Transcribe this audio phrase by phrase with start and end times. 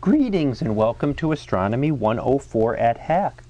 [0.00, 3.42] Greetings and welcome to Astronomy 104 at Hack.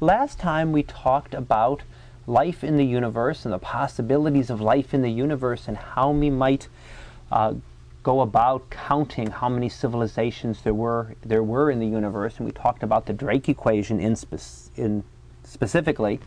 [0.00, 1.82] Last time we talked about
[2.26, 6.30] life in the universe and the possibilities of life in the universe and how we
[6.30, 6.68] might
[7.32, 7.54] uh,
[8.02, 12.52] go about counting how many civilizations there were there were in the universe and we
[12.52, 15.02] talked about the Drake equation in, spe- in
[15.42, 16.20] specifically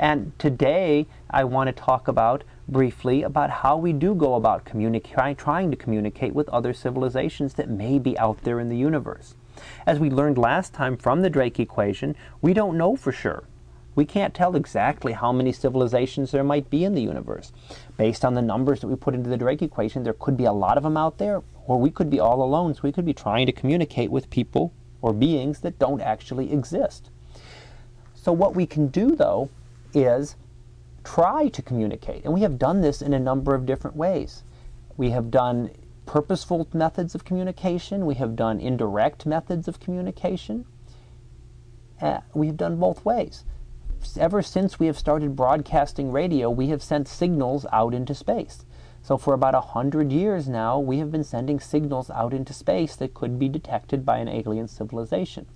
[0.00, 5.70] and today I want to talk about briefly about how we do go about trying
[5.70, 9.34] to communicate with other civilizations that may be out there in the universe.
[9.86, 13.44] As we learned last time from the Drake equation, we don't know for sure.
[13.94, 17.52] We can't tell exactly how many civilizations there might be in the universe.
[17.98, 20.52] Based on the numbers that we put into the Drake equation, there could be a
[20.52, 23.12] lot of them out there, or we could be all alone, so we could be
[23.12, 24.72] trying to communicate with people
[25.02, 27.10] or beings that don't actually exist.
[28.14, 29.50] So, what we can do though
[29.94, 30.36] is
[31.04, 32.24] try to communicate.
[32.24, 34.44] And we have done this in a number of different ways.
[34.96, 35.70] We have done
[36.06, 40.66] purposeful methods of communication, we have done indirect methods of communication.
[42.00, 43.44] Uh, we have done both ways.
[44.18, 48.64] Ever since we have started broadcasting radio, we have sent signals out into space.
[49.02, 52.96] So, for about a hundred years now, we have been sending signals out into space
[52.96, 55.46] that could be detected by an alien civilization.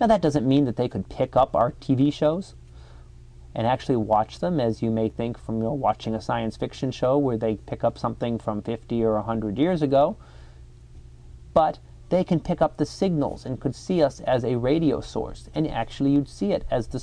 [0.00, 2.54] Now, that doesn't mean that they could pick up our TV shows
[3.54, 6.90] and actually watch them as you may think from you know, watching a science fiction
[6.90, 10.16] show where they pick up something from 50 or 100 years ago.
[11.52, 11.78] But
[12.10, 15.48] they can pick up the signals and could see us as a radio source.
[15.54, 17.02] And actually, you'd see it as the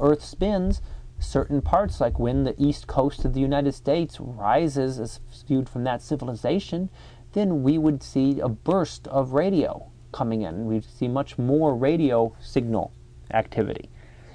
[0.00, 0.80] Earth spins.
[1.18, 5.84] Certain parts, like when the east coast of the United States rises as viewed from
[5.84, 6.90] that civilization,
[7.32, 10.66] then we would see a burst of radio coming in.
[10.66, 12.92] We'd see much more radio signal
[13.32, 13.88] activity.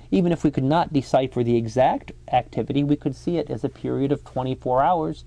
[0.09, 3.69] Even if we could not decipher the exact activity, we could see it as a
[3.69, 5.25] period of 24 hours.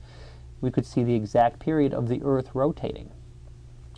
[0.60, 3.10] We could see the exact period of the Earth rotating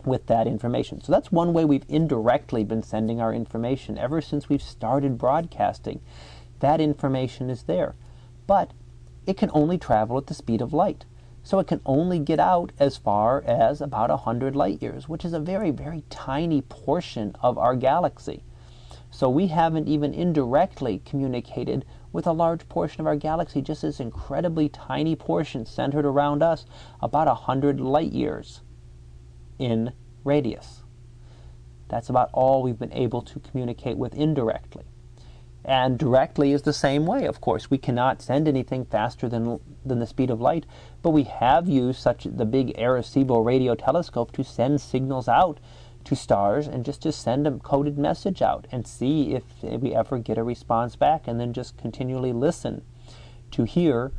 [0.05, 1.00] with that information.
[1.00, 6.00] So that's one way we've indirectly been sending our information ever since we've started broadcasting.
[6.61, 7.94] That information is there.
[8.46, 8.73] But
[9.27, 11.05] it can only travel at the speed of light.
[11.45, 15.33] So it can only get out as far as about 100 light years, which is
[15.33, 18.45] a very, very tiny portion of our galaxy.
[19.12, 24.00] So we haven't even indirectly communicated with a large portion of our galaxy, just this
[24.00, 26.64] incredibly tiny portion centered around us,
[27.02, 28.62] about 100 light years
[29.58, 29.92] in
[30.24, 30.83] radius.
[31.89, 34.84] That's about all we've been able to communicate with indirectly.
[35.62, 37.70] And directly is the same way, of course.
[37.70, 40.64] We cannot send anything faster than, than the speed of light,
[41.02, 45.61] but we have used such the big Arecibo radio telescope to send signals out
[46.05, 50.18] to stars and just to send a coded message out and see if we ever
[50.18, 52.83] get a response back and then just continually listen
[53.51, 54.13] to hear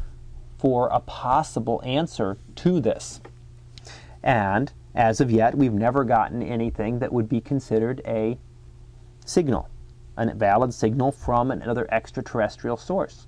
[0.57, 3.19] for a possible answer to this.
[4.21, 8.37] And as of yet, we've never gotten anything that would be considered a
[9.25, 9.69] signal,
[10.15, 13.27] a valid signal from another extraterrestrial source.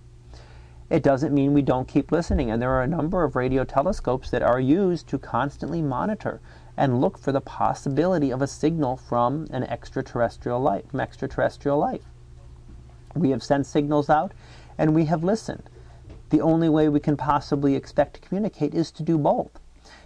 [0.89, 4.29] It doesn't mean we don't keep listening, and there are a number of radio telescopes
[4.29, 6.39] that are used to constantly monitor
[6.77, 12.03] and look for the possibility of a signal from an extraterrestrial life, from extraterrestrial life.
[13.15, 14.33] We have sent signals out
[14.77, 15.69] and we have listened.
[16.29, 19.59] The only way we can possibly expect to communicate is to do both.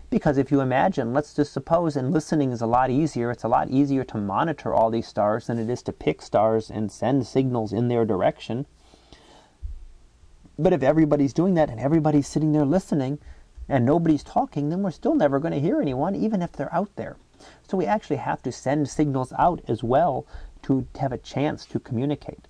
[0.09, 3.47] Because if you imagine, let's just suppose, and listening is a lot easier, it's a
[3.47, 7.28] lot easier to monitor all these stars than it is to pick stars and send
[7.28, 8.66] signals in their direction.
[10.57, 13.19] But if everybody's doing that and everybody's sitting there listening,
[13.69, 16.94] and nobody's talking, then we're still never going to hear anyone, even if they're out
[16.96, 17.16] there.
[17.68, 20.25] So we actually have to send signals out as well
[20.63, 22.47] to have a chance to communicate.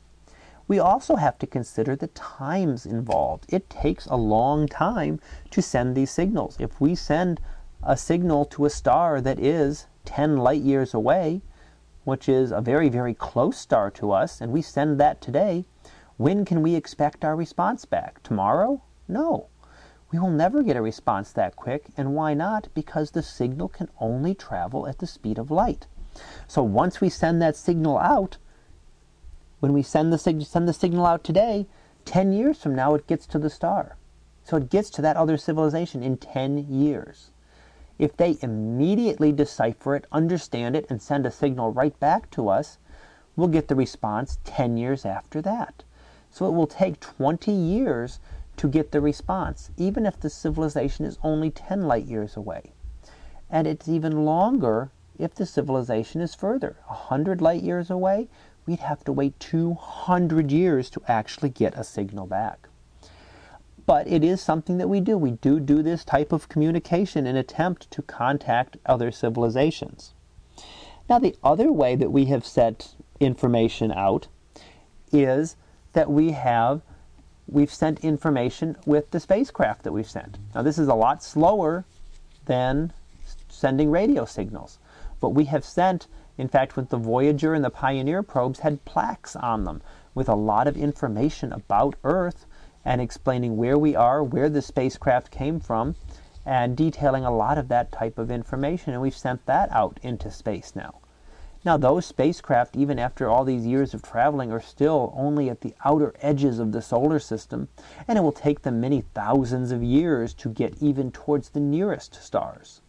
[0.67, 3.45] We also have to consider the times involved.
[3.49, 5.19] It takes a long time
[5.51, 6.57] to send these signals.
[6.59, 7.41] If we send
[7.83, 11.41] a signal to a star that is 10 light years away,
[12.03, 15.65] which is a very, very close star to us, and we send that today,
[16.17, 18.21] when can we expect our response back?
[18.23, 18.81] Tomorrow?
[19.07, 19.47] No.
[20.11, 22.67] We will never get a response that quick, and why not?
[22.73, 25.85] Because the signal can only travel at the speed of light.
[26.47, 28.37] So once we send that signal out,
[29.59, 31.67] when we send the, sig- send the signal out today,
[32.05, 33.97] 10 years from now it gets to the star.
[34.43, 37.29] So it gets to that other civilization in 10 years.
[37.99, 42.79] If they immediately decipher it, understand it, and send a signal right back to us,
[43.35, 45.83] we'll get the response 10 years after that.
[46.31, 48.19] So it will take 20 years
[48.59, 52.73] to get the response, even if the civilization is only 10 light years away.
[53.49, 56.75] And it's even longer if the civilization is further.
[56.87, 58.27] 100 light years away,
[58.65, 62.67] we'd have to wait 200 years to actually get a signal back.
[63.85, 65.17] But it is something that we do.
[65.17, 70.13] We do do this type of communication and attempt to contact other civilizations.
[71.09, 74.27] Now, the other way that we have sent information out
[75.13, 75.55] is
[75.93, 76.81] that we have
[77.51, 80.37] we've sent information with the spacecraft that we've sent.
[80.53, 81.85] Now, this is a lot slower
[82.45, 82.93] than
[83.49, 84.79] sending radio signals,
[85.19, 86.07] but we have sent,
[86.37, 89.81] in fact, with the Voyager and the Pioneer probes, had plaques on them
[90.15, 92.45] with a lot of information about Earth
[92.85, 95.95] and explaining where we are, where the spacecraft came from,
[96.45, 98.93] and detailing a lot of that type of information.
[98.93, 100.95] And we've sent that out into space now.
[101.65, 105.75] Now, those spacecraft, even after all these years of traveling, are still only at the
[105.83, 107.67] outer edges of the solar system,
[108.07, 112.15] and it will take them many thousands of years to get even towards the nearest
[112.23, 112.79] stars.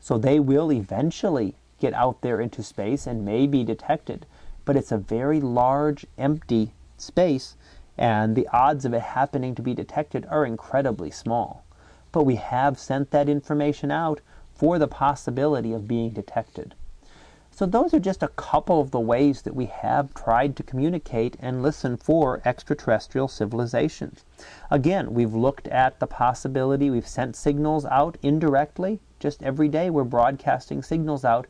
[0.00, 4.26] So they will eventually get out there into space and may be detected,
[4.64, 7.56] but it's a very large, empty space,
[7.96, 11.64] and the odds of it happening to be detected are incredibly small.
[12.10, 14.20] But we have sent that information out
[14.52, 16.74] for the possibility of being detected.
[17.56, 21.36] So those are just a couple of the ways that we have tried to communicate
[21.38, 24.24] and listen for extraterrestrial civilizations.
[24.72, 28.98] Again, we've looked at the possibility, we've sent signals out indirectly.
[29.20, 31.46] Just every day we're broadcasting signals out,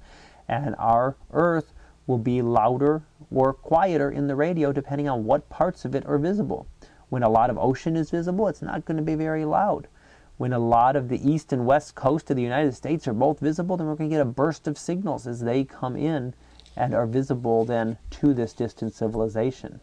[0.47, 1.73] and our Earth
[2.07, 3.01] will be louder
[3.35, 6.67] or quieter in the radio depending on what parts of it are visible.
[7.09, 9.89] When a lot of ocean is visible, it's not going to be very loud
[10.37, 13.41] when a lot of the east and west coast of the United States are both
[13.41, 16.35] visible, then we're going to get a burst of signals as they come in
[16.77, 19.81] and are visible then to this distant civilization.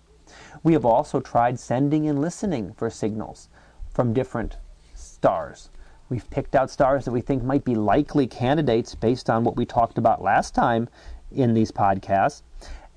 [0.63, 3.49] We have also tried sending and listening for signals
[3.93, 4.57] from different
[4.93, 5.69] stars.
[6.09, 9.65] We've picked out stars that we think might be likely candidates based on what we
[9.65, 10.89] talked about last time
[11.31, 12.41] in these podcasts,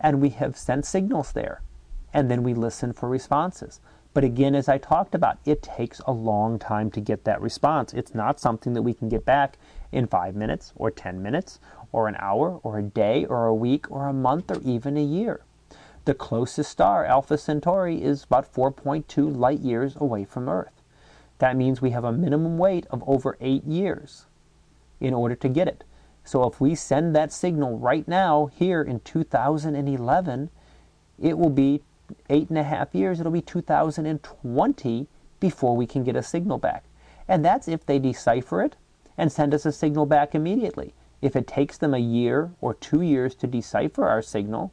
[0.00, 1.62] and we have sent signals there.
[2.12, 3.80] And then we listen for responses.
[4.14, 7.92] But again, as I talked about, it takes a long time to get that response.
[7.92, 9.58] It's not something that we can get back
[9.90, 11.58] in five minutes or 10 minutes
[11.90, 15.02] or an hour or a day or a week or a month or even a
[15.02, 15.40] year.
[16.04, 20.82] The closest star, Alpha Centauri, is about 4.2 light years away from Earth.
[21.38, 24.26] That means we have a minimum wait of over eight years
[25.00, 25.82] in order to get it.
[26.24, 30.50] So if we send that signal right now, here in 2011,
[31.20, 31.82] it will be
[32.28, 35.06] eight and a half years, it'll be 2020
[35.40, 36.84] before we can get a signal back.
[37.28, 38.76] And that's if they decipher it
[39.16, 40.94] and send us a signal back immediately.
[41.22, 44.72] If it takes them a year or two years to decipher our signal,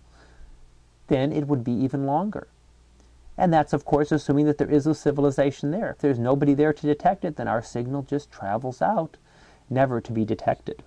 [1.08, 2.48] then it would be even longer.
[3.38, 5.92] And that's, of course, assuming that there is a civilization there.
[5.92, 9.18] If there's nobody there to detect it, then our signal just travels out,
[9.70, 10.84] never to be detected.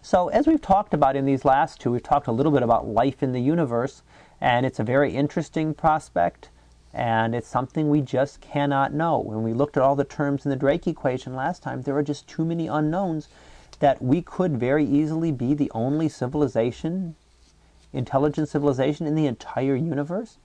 [0.00, 2.88] So, as we've talked about in these last two, we've talked a little bit about
[2.88, 4.02] life in the universe
[4.40, 6.50] and it's a very interesting prospect,
[6.92, 9.18] and it's something we just cannot know.
[9.18, 12.02] When we looked at all the terms in the Drake equation last time, there are
[12.02, 13.28] just too many unknowns
[13.80, 17.14] that we could very easily be the only civilization,
[17.92, 20.38] intelligent civilization in the entire universe,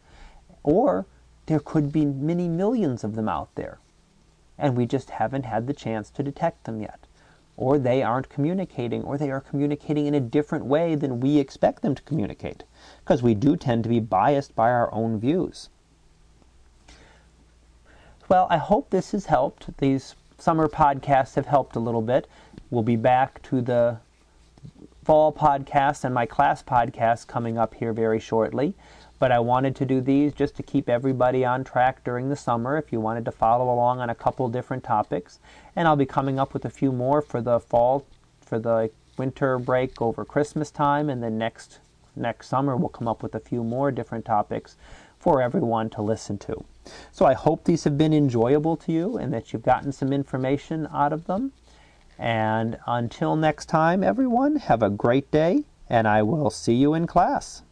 [0.63, 1.05] or
[1.45, 3.79] there could be many millions of them out there,
[4.57, 7.07] and we just haven't had the chance to detect them yet
[7.55, 11.81] or they aren't communicating, or they are communicating in a different way than we expect
[11.81, 12.63] them to communicate,
[13.03, 15.69] because we do tend to be biased by our own views.
[18.29, 19.77] Well, I hope this has helped.
[19.77, 22.27] These summer podcasts have helped a little bit.
[22.71, 23.97] We'll be back to the
[25.03, 28.73] fall podcast and my class podcast coming up here very shortly
[29.23, 32.77] but I wanted to do these just to keep everybody on track during the summer
[32.77, 35.39] if you wanted to follow along on a couple different topics.
[35.77, 38.05] And I'll be coming up with a few more for the fall,
[38.41, 41.79] for the winter break over Christmas time, and then next
[42.17, 44.75] next summer we'll come up with a few more different topics
[45.17, 46.65] for everyone to listen to.
[47.13, 50.85] So I hope these have been enjoyable to you and that you've gotten some information
[50.93, 51.53] out of them.
[52.19, 57.07] And until next time, everyone, have a great day, and I will see you in
[57.07, 57.63] class.